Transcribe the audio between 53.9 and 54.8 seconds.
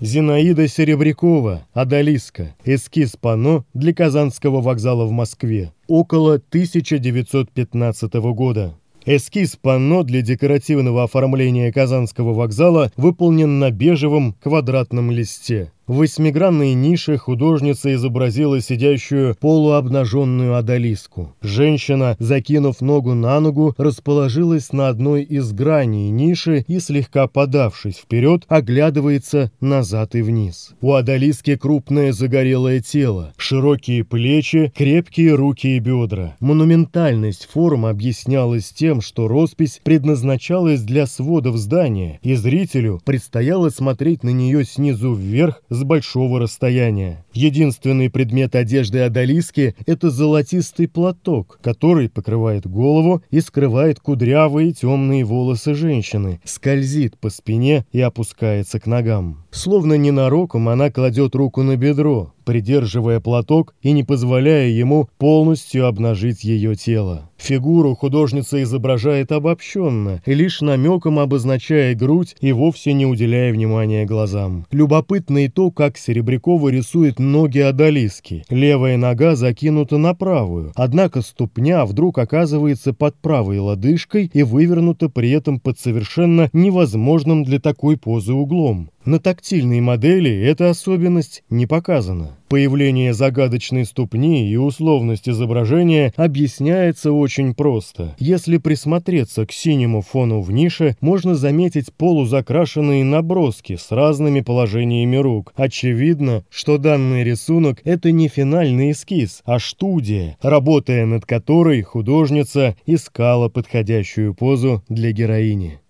кудрявые